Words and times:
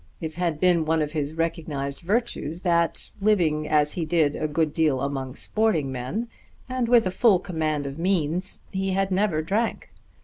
It 0.19 0.33
had 0.33 0.59
been 0.59 0.85
one 0.85 1.03
of 1.03 1.11
his 1.11 1.35
recognised 1.35 2.01
virtues 2.01 2.61
that, 2.63 3.11
living 3.21 3.67
as 3.69 3.91
he 3.91 4.03
did 4.03 4.35
a 4.35 4.47
good 4.47 4.73
deal 4.73 4.99
among 4.99 5.35
sporting 5.35 5.91
men 5.91 6.27
and 6.67 6.87
with 6.87 7.05
a 7.05 7.11
full 7.11 7.37
command 7.37 7.85
of 7.85 7.99
means, 7.99 8.57
he 8.71 8.93
had 8.93 9.11
never 9.11 9.43
drank. 9.43 9.91